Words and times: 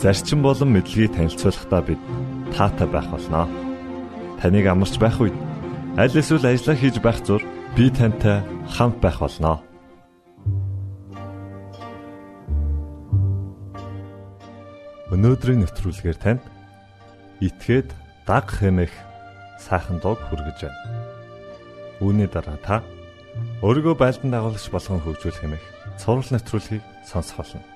зарчим 0.00 0.42
болон 0.42 0.76
мэдлэгийг 0.76 1.16
танилцуулахдаа 1.16 1.82
бид 1.82 2.00
таатай 2.52 2.88
байх 2.88 3.08
болноо. 3.08 3.48
Таныг 4.40 4.66
амарч 4.68 5.00
байх 5.00 5.16
үед 5.20 5.36
аль 5.96 6.12
эсвэл 6.12 6.44
ажиллаа 6.44 6.76
хийж 6.76 6.96
байх 7.00 7.18
зур 7.24 7.42
би 7.76 7.88
тантай 7.88 8.44
хамт 8.68 9.00
байх 9.00 9.18
болноо. 9.24 9.64
Өнөөдрийн 15.12 15.64
нэвтрүүлгээр 15.64 16.18
танд 16.20 16.44
итгээд 17.40 17.88
даг 18.28 18.52
хэмэх 18.52 18.92
сайхан 19.56 19.96
дуу 20.04 20.18
хүргэж 20.18 20.68
байна. 20.68 20.80
Үүний 22.04 22.28
дараа 22.28 22.60
та 22.60 22.84
өөрийгөө 23.64 23.96
байлдан 23.96 24.28
дагуулагч 24.34 24.68
болгон 24.68 25.00
хөгжүүлэх 25.00 25.40
хэмэх 25.40 25.64
цуврал 25.96 26.36
нэвтрүүлгийг 26.36 26.84
сонсох 27.08 27.40
болно 27.40 27.75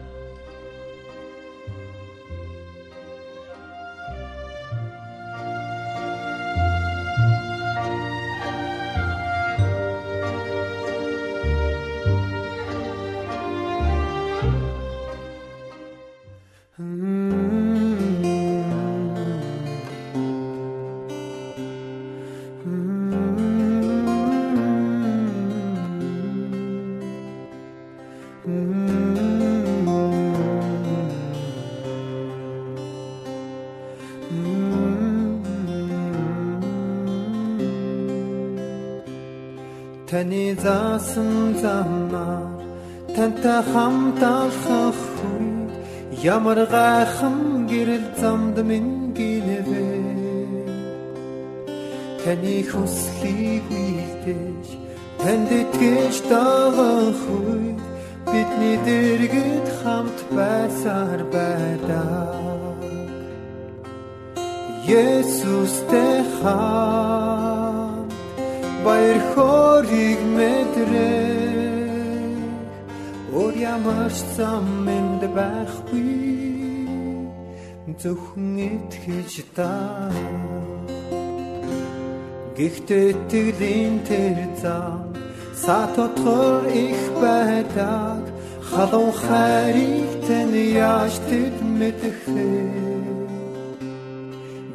Таны 40.11 40.45
заасан 40.63 41.55
замаар 41.63 42.59
тантай 43.15 43.61
хамт 43.71 44.21
алхах 44.21 44.99
үед 45.31 45.71
ямар 46.35 46.59
гайхан 46.73 47.37
гэрэл 47.71 48.07
замд 48.19 48.57
минь 48.69 49.15
гинэвэ 49.15 49.87
Таны 52.23 52.57
хүслийг 52.69 53.65
үйлдэж 53.83 54.65
танд 55.21 55.49
итгэж 55.61 56.15
дагах 56.31 57.21
үед 57.37 57.79
бидний 58.31 58.77
дэргэд 58.87 59.67
хамт 59.79 60.19
байсаар 60.35 61.21
байдаг. 61.33 62.77
Есүстэй 64.91 66.15
хамт 66.35 67.60
баяр 68.85 69.19
хөөргийг 69.31 70.21
мэдрээ 70.37 71.41
Өөр 73.31 73.55
ямар 73.63 74.11
ч 74.11 74.19
зам 74.35 74.67
энд 74.91 75.23
байхгүй. 75.31 76.19
Зөвхөн 78.01 78.59
итгэж 78.67 79.33
та. 79.55 79.71
Гэхдээ 82.57 83.09
тэглийн 83.31 83.95
тэр 84.03 84.37
зам 84.59 85.15
сатотхор 85.55 86.67
их 86.67 87.01
байдаг. 87.23 88.19
Халуун 88.67 89.15
хайрыг 89.23 90.11
тань 90.27 90.59
яаж 90.75 91.15
тэд 91.31 91.55
мэдэх 91.79 92.19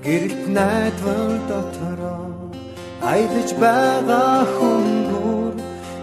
Гэрэлт 0.04 0.44
найдвар 0.56 1.32
дотороо 1.50 2.35
аялаж 3.12 3.50
байгаа 3.62 4.38
хүнгүүр 4.54 5.54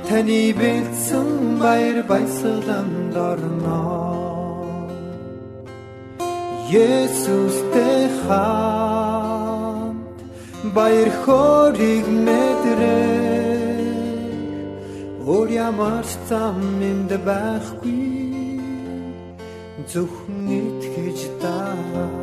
таны 0.08 0.42
бэлдсэн 0.60 1.30
баяр 1.62 1.98
баясгаланд 2.12 3.16
орно. 3.30 3.82
Есүстэй 6.72 8.04
хамт 8.24 10.18
баяр 10.76 11.10
хөөргийг 11.22 12.08
мэдрээ 12.26 13.24
өөр 15.28 15.50
ямар 15.68 16.06
зам 16.30 16.60
энд 16.92 17.12
байхгүй 17.28 18.04
зөвхөн 19.92 20.46
итгэж 20.60 21.20
даа 21.42 22.23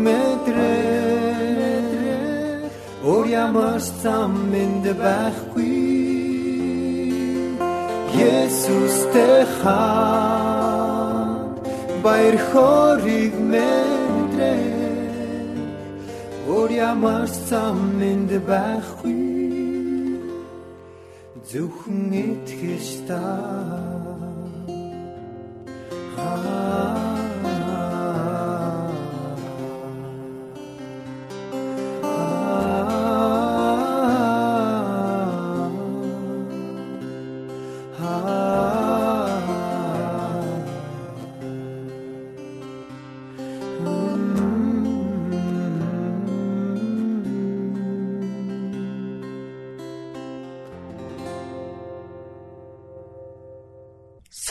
ямар 3.41 3.79
зам 4.03 4.33
энд 4.63 4.85
байхгүй. 5.01 5.73
Есүстэй 8.31 9.39
хаан 9.57 11.29
баяр 12.03 12.37
хориг 12.49 13.33
мэдрээ 13.51 14.81
Өөр 16.51 16.69
ямар 16.91 17.27
зам 17.49 17.79
энд 18.11 18.31
байхгүй. 18.49 19.19
Зөвхөн 21.49 22.11
итгэж 22.25 22.87
та 23.07 23.25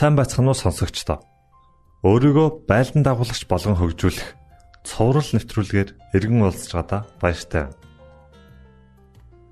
Сайн 0.00 0.16
байцгаана 0.16 0.56
уу 0.56 0.56
сонсогчдоо. 0.56 1.20
Өөрийгөө 2.08 2.64
байлдан 2.64 3.04
дагуулагч 3.04 3.44
болгон 3.44 3.76
хөгжүүлэх 3.76 4.32
цоврал 4.80 5.28
нэвтрүүлгээр 5.36 6.16
эргэн 6.16 6.40
уулзж 6.40 6.72
байгаадаа 6.72 7.04
баяртай. 7.20 7.68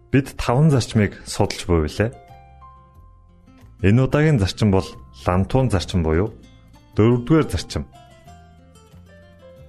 Бид 0.09 0.33
таван 0.41 0.73
зарчмыг 0.73 1.21
судалж 1.29 1.69
буйлаа. 1.69 2.17
Энэ 3.85 4.00
удаагийн 4.09 4.41
зарчим 4.41 4.73
бол 4.73 4.89
лантуун 5.29 5.69
зарчим 5.69 6.00
буюу 6.00 6.33
дөрөвдүгээр 6.97 7.45
зарчим. 7.53 7.85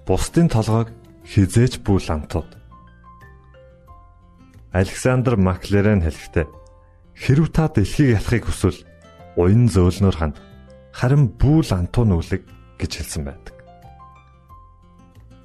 Бусдын 0.08 0.48
толгойг 0.48 0.96
хизээч 1.28 1.84
бүү 1.84 2.08
лантууд. 2.08 2.56
Александр 4.72 5.36
Маклерен 5.36 6.08
хэлэхдээ 6.08 6.48
хэрв 7.20 7.52
та 7.52 7.68
дэлхийг 7.68 8.16
ялахыг 8.16 8.48
хүсвэл 8.48 8.80
уян 9.36 9.68
зөөлнөр 9.68 10.16
ханд 10.16 10.40
харин 10.94 11.30
бүү 11.40 11.70
лантуу 11.70 12.06
нүглэг 12.06 12.44
гэж 12.80 12.92
хэлсэн 13.00 13.24
байдаг. 13.26 13.56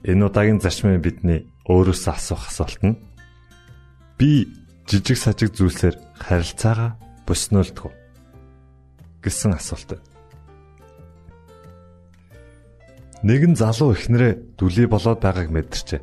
Энэ 0.04 0.24
удаагийн 0.28 0.60
зарчмын 0.60 1.00
бидний 1.00 1.48
өөрөөсөө 1.64 2.12
асуух 2.12 2.48
асуулт 2.52 2.80
нь 2.84 3.00
би 4.20 4.44
жижиг 4.84 5.16
сажиг 5.16 5.56
зүйлсээр 5.56 5.96
харилцаагаа 6.20 7.00
боснолдгоо 7.26 7.92
гэсэн 9.24 9.56
асуулт. 9.56 9.96
Нэгэн 13.24 13.56
залуу 13.56 13.96
ихнэрээ 13.96 14.60
дүлий 14.60 14.84
болоод 14.84 15.24
байгааг 15.24 15.48
мэдэрчээ. 15.48 16.00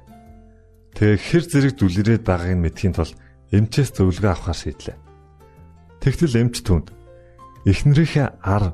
Тэгээ 0.98 1.20
хэр 1.22 1.44
зэрэг 1.46 1.74
дүлэрээд 1.78 2.24
байгааг 2.26 2.58
нь 2.58 2.64
мэдхийн 2.66 2.98
тулд 2.98 3.14
эмчээс 3.54 3.94
зөвлөгөө 3.94 4.32
авахар 4.34 4.58
шийдлээ. 4.58 4.98
Тэгтэл 6.02 6.42
эмч 6.42 6.66
түнд 6.66 6.90
эхнэрийнхээ 7.70 8.42
ар 8.42 8.74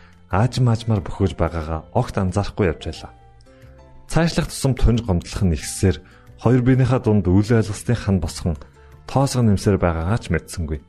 ааж 0.31 0.63
маажмаар 0.63 1.03
бөхөөж 1.03 1.35
байгаагаа 1.35 1.91
огт 1.91 2.15
анзаарахгүй 2.15 2.71
явж 2.71 2.83
байлаа. 2.87 3.11
Цаашлах 4.07 4.47
тусам 4.47 4.73
тунж 4.79 5.03
гомдлох 5.03 5.43
нь 5.43 5.55
ихсээр 5.59 5.99
хоёр 6.39 6.61
биенийхээ 6.63 6.99
дунд 7.03 7.27
үйл 7.27 7.51
ойлголтын 7.51 7.99
хан 7.99 8.17
босхон 8.23 8.55
тоосго 9.11 9.43
нэмсээр 9.43 9.75
байгаагаа 9.75 10.19
ч 10.23 10.31
мэдсэнгүй. 10.31 10.79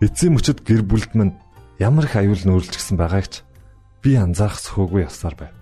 Эцсийн 0.00 0.38
мөчөд 0.38 0.62
гэр 0.62 0.86
бүлд 0.86 1.12
минь 1.18 1.34
ямар 1.82 2.06
их 2.06 2.14
аюул 2.14 2.38
нөөрлжсэн 2.38 2.96
байгаагч 2.96 3.42
би 4.00 4.14
анзаарах 4.14 4.62
сөхөөгүй 4.62 5.10
явсаар 5.10 5.34
байв. 5.34 5.54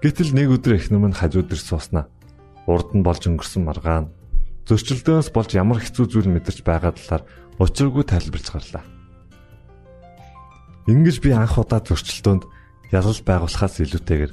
Гэтэл 0.00 0.38
нэг 0.38 0.54
өдөр 0.54 0.78
эхнэр 0.78 1.02
минь 1.02 1.18
хажууд 1.18 1.50
ир 1.50 1.60
сууснаа. 1.60 2.06
Урд 2.70 2.94
нь 2.94 3.02
болж 3.02 3.26
өнгөрсөн 3.26 3.66
маргаан 3.66 4.14
зөрчилдөөс 4.66 5.30
болж 5.30 5.50
ямар 5.54 5.78
хэцүү 5.82 6.06
зүйл 6.10 6.30
мэдэрч 6.30 6.66
байгаа 6.66 6.94
талаар 6.94 7.22
учиргүй 7.62 8.02
тайлбарч 8.02 8.46
гарлаа. 8.50 8.95
Ингэж 10.86 11.16
би 11.18 11.34
анх 11.34 11.58
удаа 11.58 11.82
зөрчилдөөнд 11.82 12.44
ялал 12.94 13.20
байгуулахаас 13.26 13.82
илүүтэйгээр 13.82 14.32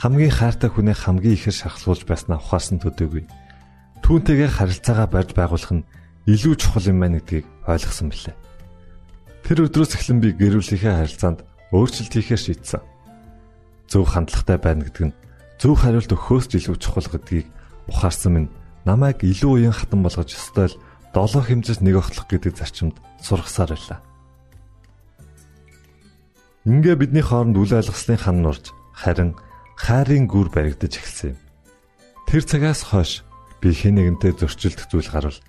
хамгийн 0.00 0.32
хайртай 0.32 0.72
хүнээ 0.72 0.96
хамгийн 0.96 1.36
ихээр 1.36 1.56
шахалуулж 1.60 2.08
байснаа 2.08 2.40
ухаарсан 2.40 2.80
төдийгүй. 2.80 3.28
Түүнтэйгээр 4.00 4.52
харилцаагаа 4.56 5.08
барьж 5.12 5.36
байгуулах 5.36 5.72
нь 5.76 5.84
илүү 6.24 6.56
чухал 6.56 6.88
юм 6.88 7.04
байна 7.04 7.20
гэдгийг 7.20 7.44
ойлгосон 7.68 8.08
билээ. 8.08 8.36
Тэр 9.44 9.58
өдрөөс 9.68 9.92
эхлэн 10.00 10.20
би 10.24 10.32
гэр 10.32 10.56
бүлийнхээ 10.56 10.94
харилцаанд 11.04 11.44
өөрчлөлт 11.68 12.14
хийхээр 12.16 12.44
шийдсэн. 12.48 12.80
Зөв 13.92 14.08
хандлагатай 14.08 14.56
байна 14.56 14.88
гэдэг 14.88 15.04
нь 15.12 15.16
зөв 15.60 15.76
хариулт 15.76 16.08
өгөхөөс 16.16 16.48
ч 16.48 16.64
илүү 16.64 16.76
чухал 16.80 17.08
гэдгийг 17.12 17.46
ухаарсан 17.92 18.32
минь 18.32 18.52
намайг 18.88 19.20
илүү 19.20 19.68
уян 19.68 19.76
хатан 19.76 20.00
болгож 20.00 20.32
өстой 20.32 20.72
л 20.72 20.80
долоо 21.12 21.44
хэмжээс 21.44 21.84
нэг 21.84 22.00
огтлох 22.00 22.24
гэдэг 22.24 22.56
зарчимд 22.56 22.96
сургасаар 23.20 23.76
байлаа. 23.76 24.00
Ингээ 26.68 26.96
бидний 27.00 27.24
хооронд 27.24 27.56
үл 27.56 27.72
ойлгослын 27.72 28.20
хан 28.20 28.44
нурж 28.44 28.76
харин 28.92 29.32
хайрын 29.80 30.28
гүр 30.28 30.52
баригдаж 30.52 30.92
эхэлсэн 30.92 31.32
юм. 31.32 31.38
Тэр 32.28 32.44
цагаас 32.44 32.84
хойш 32.84 33.24
би 33.64 33.72
хэн 33.72 33.96
нэгэнтэй 33.96 34.36
зөрчилдөх 34.36 34.92
зүйл 34.92 35.08
гарвал 35.08 35.40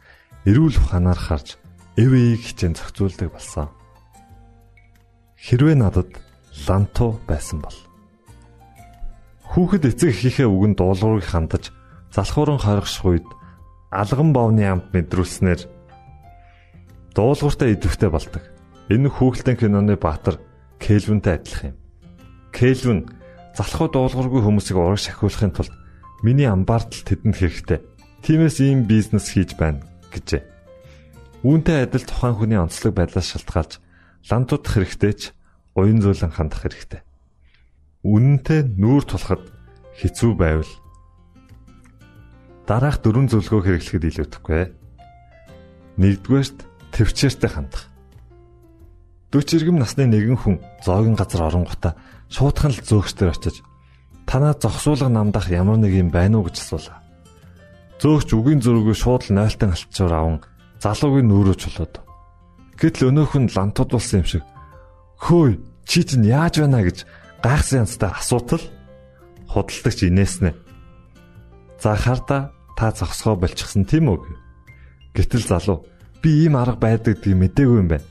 эрүүл 0.48 0.80
ухаанаар 0.80 1.20
харж 1.20 1.60
эвээг 2.00 2.39
хичээн 2.48 2.80
зохицуулдаг 2.80 3.27
болсон. 3.27 3.68
Хэрвээ 5.36 5.75
надад 5.75 6.15
ланту 6.63 7.20
байсан 7.27 7.60
бол 7.60 7.75
Хүүхэд 9.51 9.91
эцэг 9.91 10.15
эхийнхээ 10.15 10.48
үгэнд 10.48 10.80
дуулуурыг 10.80 11.27
хандаж 11.27 11.75
залхууран 12.15 12.63
хоригших 12.63 13.03
үед 13.03 13.27
алган 13.91 14.32
бовны 14.32 14.63
амт 14.63 14.96
мэдрүүлснээр 14.96 15.68
дуулууртай 17.12 17.75
идэвхтэй 17.75 18.08
болдог. 18.08 18.48
Энэ 18.88 19.12
хүүхэлдэйн 19.12 19.60
киноны 19.60 20.00
баатар 20.00 20.39
Кельвинтэй 20.81 21.38
адилхан 21.38 21.69
юм. 21.71 21.77
Кельвин 22.50 23.00
залхуу 23.55 23.88
дуулуургүй 23.93 24.41
хүмүүсийг 24.41 24.77
ураг 24.81 24.97
шахиулахын 24.97 25.53
тулд 25.53 25.73
миний 26.25 26.50
амбаартал 26.50 27.05
тэдэнд 27.05 27.38
хэрэгтэй. 27.38 27.79
Тиймээс 28.25 28.57
ийм 28.65 28.89
бизнес 28.89 29.29
хийж 29.29 29.53
байна 29.55 29.85
гэжээ. 30.09 30.41
Үүнтэй 31.45 31.85
адил 31.85 32.05
тухайн 32.05 32.35
хүний 32.38 32.57
онцлог 32.57 32.93
байдлаас 32.97 33.29
шалтгаалж 33.33 33.77
лантуудах 34.29 34.73
хэрэгтэй 34.73 35.13
ч 35.13 35.21
уян 35.77 36.01
зөөлөн 36.01 36.33
хандах 36.33 36.65
хэрэгтэй. 36.65 37.01
Үнэнтэй 38.05 38.61
нүүр 38.77 39.05
тулахад 39.05 39.45
хэцүү 39.97 40.33
байвал 40.38 40.71
дараах 42.65 43.01
дөрвөн 43.01 43.29
зөвлөгөө 43.29 43.61
хэрэглэхэд 43.67 44.07
илүүдэхгүй. 44.09 44.63
Нэгдүгээрт 46.01 46.57
төвчээртэй 46.93 47.51
хандах. 47.51 47.90
40 49.31 49.63
иргэм 49.63 49.79
насны 49.79 50.05
нэгэн 50.11 50.38
хүн 50.39 50.55
зоогийн 50.83 51.15
газар 51.15 51.47
оронгота 51.47 51.95
шуудхан 52.27 52.75
л 52.75 52.83
зөөгчдөр 52.83 53.31
очиж 53.31 53.63
танаа 54.27 54.55
зогсуулга 54.59 55.07
намдах 55.07 55.47
ямар 55.47 55.79
нэг 55.79 55.95
юм 55.95 56.11
байна 56.11 56.39
уу 56.39 56.51
гэж 56.51 56.59
асуулаа. 56.59 57.00
Зөөгч 58.00 58.29
үгийн 58.35 58.59
зөрүүгөө 58.59 58.95
шууд 58.95 59.23
л 59.27 59.35
нойлтон 59.39 59.71
алтчуур 59.71 60.13
аван 60.15 60.38
залуугийн 60.83 61.27
нүрөө 61.31 61.55
чулууд. 61.59 61.93
Гэтэл 62.79 63.07
өнөөх 63.11 63.33
нь 63.39 63.51
лантууд 63.55 63.91
болсон 63.95 64.19
юм 64.23 64.27
шиг 64.27 64.43
хөөе 65.19 65.59
чи 65.88 66.03
чинь 66.03 66.27
яаж 66.27 66.59
байна 66.59 66.83
гэж 66.83 67.07
гайхсан 67.39 67.88
янзтай 67.88 68.11
асуутал 68.11 68.63
худалдагч 69.47 70.00
инээснэ. 70.11 70.51
За 71.79 71.95
харда 71.95 72.51
та 72.75 72.91
зогсгоо 72.91 73.35
болчихсон 73.39 73.88
тийм 73.88 74.11
үү? 74.11 74.19
Гэтэл 75.15 75.45
залуу 75.47 75.85
би 76.19 76.47
ийм 76.47 76.55
арга 76.57 76.79
байдаг 76.79 77.19
гэдгийг 77.21 77.38
мдээгүй 77.38 77.79
юм 77.79 77.89
байна. 77.91 78.11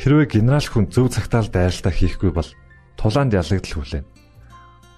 Хэрвээ 0.00 0.40
генерал 0.40 0.64
хүн 0.64 0.88
зөв 0.88 1.12
цагтаа 1.12 1.44
л 1.44 1.52
дайралтаа 1.52 1.92
хийхгүй 1.92 2.32
бол 2.32 2.48
тулаанд 2.96 3.36
ялагдал 3.36 3.84
хүлээн. 3.84 4.08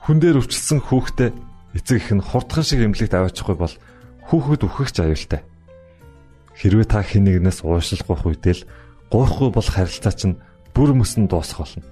Хүн 0.06 0.18
дээр 0.22 0.38
өвчлсөн 0.38 0.78
хүүхдээ 0.78 1.30
эцэг 1.74 1.98
их 1.98 2.10
нь 2.14 2.22
хурдхан 2.22 2.62
шиг 2.62 2.86
эмнэлэгт 2.86 3.10
аваачихгүй 3.10 3.56
бол 3.58 3.74
хүүхэд 4.30 4.62
үхэх 4.62 4.94
ч 4.94 5.02
аюултай. 5.02 5.42
Хэрвээ 6.54 6.86
та 6.86 7.02
хэн 7.02 7.26
нэгнээс 7.26 7.66
уушлах 7.66 8.22
үедээ 8.22 8.62
л 8.62 8.66
гоохгүй 9.10 9.50
бол 9.50 9.66
харилцаа 9.74 10.14
чинь 10.14 10.38
бүр 10.70 10.94
мөсөн 10.94 11.26
дуусах 11.26 11.66
болно. 11.66 11.82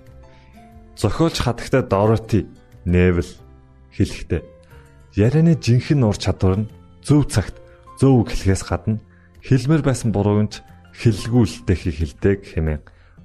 Зохиолч 0.94 1.42
хатагтай 1.42 1.82
Дороти 1.82 2.46
Невел 2.86 3.26
хэлэхдээ 3.90 4.42
ярианы 5.18 5.58
жинхэнэ 5.58 6.06
ур 6.06 6.14
чадвар 6.14 6.62
нь 6.62 6.70
зөв 7.02 7.26
цагт 7.26 7.58
зөв 7.98 8.22
үг 8.22 8.30
хэлхээс 8.30 8.62
гадна 8.62 9.02
хэлмээр 9.42 9.82
байсан 9.82 10.14
буруунд 10.14 10.62
хэллгүүлэлтэй 10.94 11.76
хэлдэг 11.76 12.38
хэмээн 12.54 12.82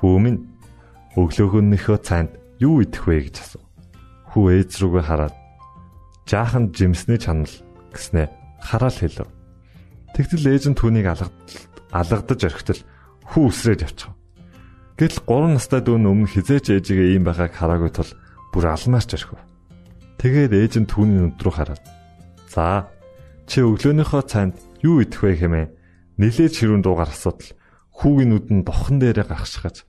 Хүү 0.00 0.16
минь 0.16 0.40
өглөөгөнийхөө 1.20 1.98
цайнд 2.00 2.32
юу 2.56 2.80
идэх 2.80 3.04
вэ 3.04 3.28
гэж 3.28 3.36
асуув. 3.44 3.64
Хүү 4.32 4.44
ээж 4.56 4.70
рүүгээ 4.80 5.04
хараад 5.04 5.36
жаахан 6.24 6.72
жимсний 6.72 7.20
чанал 7.20 7.52
гэснээ 7.92 8.26
хараал 8.64 8.96
хэлв. 8.96 9.28
Тэгтэл 10.16 10.48
ээж 10.56 10.64
нь 10.72 10.78
түүнийг 10.80 11.06
алгадаж 11.92 12.40
орхитол 12.40 12.80
хүү 13.28 13.44
үсрээд 13.52 13.84
явчихав. 13.84 14.16
Гэтэл 14.96 15.20
3 15.28 15.56
настай 15.56 15.80
дүү 15.84 15.96
өмнө 16.00 16.28
хизээч 16.32 16.72
ээжигээ 16.80 17.16
ийм 17.16 17.24
байгааг 17.28 17.52
хараагүй 17.56 17.92
тул 17.92 18.10
бүр 18.52 18.72
алмаарч 18.72 19.16
орхив. 19.16 19.40
Тэгээд 20.20 20.52
ээж 20.52 20.74
нь 20.80 20.88
түүний 20.88 21.28
нүд 21.28 21.40
рүү 21.40 21.54
хараад 21.56 21.84
"За, 22.48 22.88
чи 23.48 23.64
өглөөнийхөө 23.64 24.22
цайнд 24.28 24.56
юу 24.84 25.00
идэх 25.00 25.24
вэ 25.24 25.40
хэмээн 25.40 25.72
нилээж 26.20 26.54
хэрүүн 26.60 26.84
дуугаар 26.84 27.08
асуудал 27.08 27.56
хүүгийн 27.96 28.30
нүд 28.32 28.46
нь 28.52 28.66
бохон 28.66 29.00
дээрээ 29.00 29.24
гаргашгаж 29.24 29.88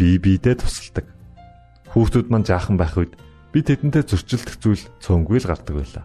бие 0.00 0.16
биедээ 0.16 0.56
тусалдаг. 0.64 1.04
Хүүхдүүд 1.92 2.32
маань 2.32 2.48
жаахан 2.48 2.80
байх 2.80 2.96
үед 2.96 3.20
би 3.52 3.60
тэдэнтэй 3.60 4.08
зөрчилдөх 4.08 4.56
зүйл 4.56 4.84
цөөнгүй 5.04 5.44
л 5.44 5.50
гардаг 5.52 5.76
байлаа. 5.76 6.04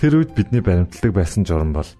Тэр 0.00 0.24
үед 0.24 0.32
бидний 0.32 0.64
баримтлагдаг 0.64 1.12
байсан 1.12 1.44
журам 1.44 1.76
бол 1.76 1.90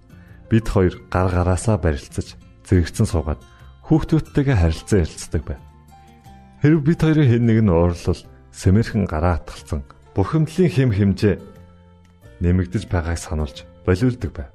бид 0.49 0.65
хоёр 0.65 0.97
гар 1.13 1.29
гараасаа 1.29 1.77
барилцаж 1.77 2.41
зэрэгцэн 2.65 3.05
суугаад 3.05 3.45
хүүхдүүдтэйгээ 3.85 4.57
харилцан 4.57 5.05
ярилцдаг 5.05 5.43
байв. 5.45 5.61
Хэрв 6.65 6.81
бид 6.81 7.01
хоёрын 7.05 7.29
хэн 7.29 7.45
нэг 7.45 7.59
нь 7.61 7.75
уурлал 7.75 8.23
сэмэрхэн 8.57 9.05
гараа 9.05 9.37
атгалцсан 9.37 9.85
бухимдлын 10.17 10.71
хэм 10.71 10.91
хэмжээ 10.97 11.37
нэмэгдэж 12.41 12.89
байгааг 12.89 13.19
сануулж 13.21 13.67
болиулдаг 13.85 14.31
байв. 14.33 14.51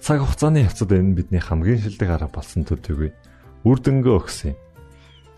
Цаг 0.00 0.24
хугацааны 0.24 0.64
явцад 0.64 0.90
энэ 0.96 1.14
бидний 1.14 1.42
хамгийн 1.44 1.78
шилдэг 1.84 2.08
арга 2.08 2.32
болсон 2.32 2.64
төдийгүй 2.64 3.12
үр 3.68 3.78
дүнгөө 3.78 4.14
өгсөн 4.16 4.56
юм. 4.56 4.58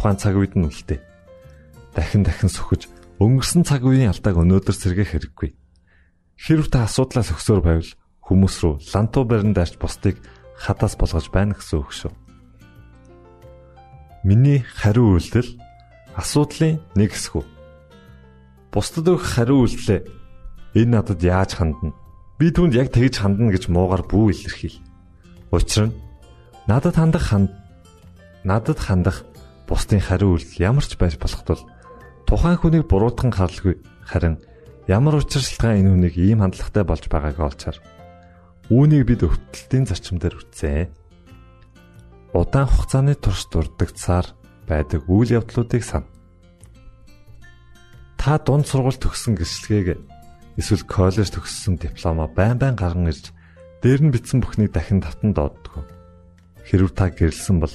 тухайн 0.00 0.16
цаг 0.16 0.32
үед 0.40 0.56
нь 0.56 0.64
үлдээ. 0.64 0.96
Дахин 1.92 2.24
дахин 2.24 2.48
сөхөж 2.48 2.88
өнгөрсөн 3.20 3.68
цаг 3.68 3.84
үеийн 3.84 4.08
алдааг 4.16 4.32
өнөөдөр 4.32 4.72
сэргээх 4.72 5.12
хэрэггүй. 5.12 5.52
Хэрв 6.40 6.72
та 6.72 6.88
асуудлаа 6.88 7.20
зөксөөр 7.20 7.60
байвал 7.60 7.92
хүмүүс 8.24 8.56
рүү 8.64 8.74
лантуу 8.96 9.28
барин 9.28 9.52
даарч 9.52 9.76
бусдыг 9.76 10.16
хадаас 10.56 10.96
болгож 10.96 11.28
байна 11.28 11.52
гэсэн 11.52 11.84
үг 11.84 11.92
шүү. 11.92 12.12
Миний 14.24 14.64
хариу 14.64 15.20
үйлдэл 15.20 15.60
асуудлын 16.16 16.80
нэг 16.96 17.12
хэсэг. 17.12 17.44
Бусдад 18.72 19.04
өгөх 19.04 19.36
хариу 19.36 19.68
үйлдэлээ 19.68 20.80
энэ 20.80 20.92
надад 20.96 21.20
яаж 21.20 21.60
хандна? 21.60 21.92
Би 22.40 22.48
түүнд 22.48 22.72
яг 22.72 22.88
тэгж 22.88 23.20
хандна 23.20 23.52
гэж 23.52 23.68
муугар 23.68 24.08
бүү 24.08 24.32
илэрхийл. 24.32 24.80
Учир 25.52 25.92
нь 25.92 25.96
надад 26.64 26.96
хандах 26.96 27.28
ханд 27.28 27.52
надад 28.48 28.80
хандах 28.80 29.28
бусдын 29.70 30.02
хариу 30.02 30.34
үйлдэл 30.34 30.66
ямар 30.66 30.82
ч 30.82 30.98
байж 30.98 31.14
болох 31.14 31.46
тул 31.46 31.62
тухайн 32.26 32.58
хүнийг 32.58 32.90
буруутган 32.90 33.30
харлгүй 33.30 33.78
харин 34.02 34.42
ямар 34.90 35.22
учиршилтгаан 35.22 35.86
энэ 35.86 35.90
хүнийг 35.94 36.14
ийм 36.18 36.42
хандлагатай 36.42 36.82
болж 36.82 37.06
байгааг 37.06 37.38
олчаар 37.38 37.78
үүнийг 38.70 39.02
бид 39.06 39.26
өвтөлтийн 39.26 39.86
зарчим 39.86 40.22
дээр 40.22 40.38
үтсэн. 40.38 40.94
Удаан 42.30 42.70
хугацааны 42.70 43.18
турш 43.18 43.50
дурддагцаар 43.50 44.30
байдаг 44.70 45.02
үйл 45.10 45.42
явдлуудыг 45.42 45.82
сан. 45.82 46.06
Та 48.14 48.38
дунд 48.38 48.70
сургууль 48.70 48.94
төгссөн 48.94 49.34
гэрчлэгийг 49.34 49.98
эсвэл 50.54 50.86
коллеж 50.86 51.34
төгссөн 51.34 51.82
дипломоо 51.82 52.30
байн 52.30 52.62
байн 52.62 52.78
гарган 52.78 53.10
ирж 53.10 53.34
дээр 53.82 54.06
нь 54.06 54.14
бичсэн 54.14 54.38
бүхнийг 54.38 54.70
дахин 54.70 55.02
татан 55.02 55.34
дооддог. 55.34 55.82
Хэрв 56.62 56.94
та 56.94 57.10
гэрэлсэн 57.10 57.58
бол 57.58 57.74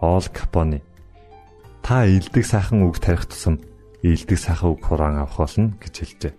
Ол 0.00 0.24
Капони 0.32 0.82
та 1.82 2.06
илдэг 2.08 2.46
сайхан 2.46 2.88
үг 2.88 2.98
тарих 2.98 3.26
тусам 3.26 3.60
илдэг 4.02 4.38
сайхан 4.38 4.72
үг 4.72 4.80
хураан 4.84 5.20
авах 5.20 5.36
болно 5.36 5.76
гэж 5.78 5.94
хэлжээ. 6.00 6.34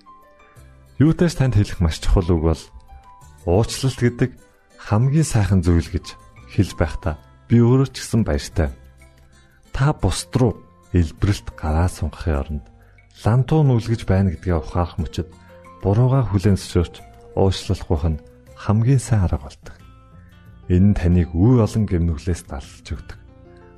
Юутай 1.00 1.30
ч 1.30 1.38
танд 1.38 1.56
хэлэх 1.56 1.80
маш 1.80 2.02
чухал 2.02 2.26
үг 2.34 2.42
бол 2.42 2.64
уучлалт 3.46 4.00
гэдэг 4.02 4.32
хамгийн 4.82 5.28
сайхан 5.28 5.62
зүйл 5.62 5.86
гэж 5.86 6.18
хэлж 6.50 6.72
байхдаа 6.78 7.22
би 7.50 7.62
өөрөө 7.62 7.90
ч 7.94 8.02
гэсэн 8.02 8.26
баяртай. 8.26 8.70
Та 9.70 9.94
бусд 9.94 10.34
руу 10.34 10.62
илбрэлт 10.94 11.54
гараа 11.54 11.90
сунгахын 11.90 12.40
оронд 12.42 12.66
лантуу 13.24 13.62
нүлгэж 13.64 14.06
байна 14.08 14.34
гэдгээ 14.34 14.56
ухаарах 14.56 14.98
мөчөд 14.98 15.30
бурууга 15.84 16.26
хүлээн 16.26 16.58
зөвшөөрч 16.58 16.96
уучлалгүйх 17.36 18.06
нь 18.12 18.24
хамгийн 18.56 19.02
сайн 19.02 19.28
арга 19.28 19.46
болдог. 19.46 19.76
Энэ 20.72 20.94
нь 20.94 20.98
таныг 20.98 21.30
үе 21.36 21.62
олон 21.62 21.86
гэмнүглээс 21.86 22.50
далж 22.50 22.88
өгдөг. 22.88 23.25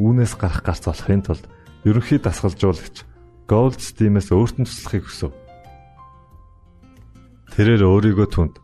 үүнээс 0.00 0.40
гарах 0.40 0.64
гарц 0.64 0.88
болохын 0.88 1.20
тулд 1.20 1.44
ерөнхий 1.84 2.16
дасгалжуулагч 2.16 3.04
Goldstein-ээс 3.44 4.32
өөртөө 4.32 4.64
туслахыг 4.64 5.04
хүсв. 5.04 5.34
Тэрээр 7.52 7.82
өөрийгөө 7.84 8.28
түнд 8.30 8.54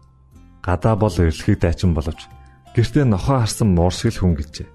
гадаа 0.64 0.94
бол 0.96 1.12
эрэлхийг 1.12 1.60
дайчин 1.60 1.92
боловч 1.92 2.30
гэртээ 2.72 3.04
нохоо 3.04 3.44
харсан 3.44 3.74
муур 3.74 3.92
шиг 3.92 4.14
л 4.16 4.20
хүн 4.22 4.34
гэжээ. 4.38 4.68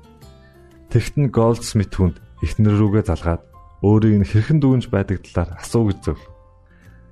Тэгт 0.91 1.15
нь 1.17 1.31
Goldsmith 1.31 1.95
хүнд 1.95 2.19
эхнэр 2.43 2.75
рүүгээ 2.75 3.03
залгаад 3.07 3.41
өөрийг 3.81 4.15
нь 4.21 4.29
хэрхэн 4.29 4.59
дүүнж 4.59 4.85
байдаг 4.91 5.23
талаар 5.23 5.57
асуу 5.57 5.89
гэж 5.89 5.99
зөв. 6.03 6.19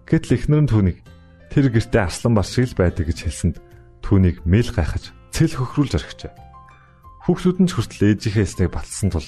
Гэтэл 0.05 0.35
эхнэр 0.35 0.61
нь 0.67 0.71
түүнийг 0.71 0.99
тэр 1.49 1.71
гэртээ 1.71 2.03
арслан 2.03 2.33
бар 2.35 2.45
шиг 2.45 2.67
л 2.69 2.77
байдаг 2.77 3.07
гэж 3.07 3.19
хэлсэнд 3.25 3.57
түүнийг 4.03 4.43
мэл 4.43 4.69
гайхаж 4.75 5.15
цэл 5.31 5.55
хөхрүүлж 5.55 5.93
орхижээ. 5.95 6.33
Хүүхдүүд 7.23 7.57
нь 7.63 7.69
ч 7.69 7.71
хүртэл 7.79 8.05
ээжийнхээ 8.11 8.45
эснийг 8.45 8.71
батлсан 8.75 9.09
тул 9.13 9.27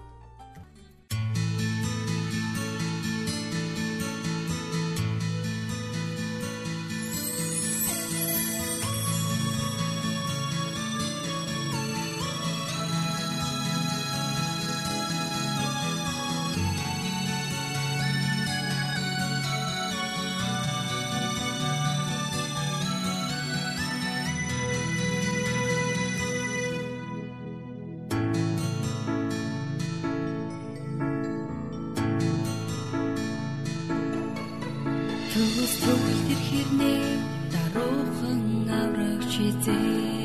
Даруухан 37.53 38.69
аврагч 38.81 39.31
хизээ 39.35 40.20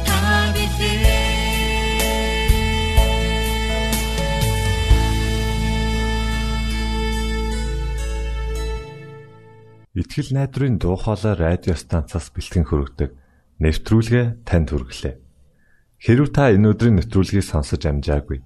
та 0.08 0.52
билээ 0.56 1.28
Итгэл 9.98 10.30
найдрын 10.36 10.78
дуу 10.78 10.96
хоолой 11.00 11.34
радио 11.34 11.74
станцаас 11.74 12.30
бэлтгэн 12.30 12.70
хөрөгдөг 12.70 13.12
нэвтрүүлгээ 13.58 14.46
танд 14.46 14.70
хүргэлээ. 14.70 15.16
Хэрв 15.98 16.30
та 16.30 16.54
энэ 16.54 16.70
өдрийн 16.70 17.02
нэвтрүүлгийг 17.02 17.42
сонсож 17.42 17.82
амжаагүй 17.90 18.46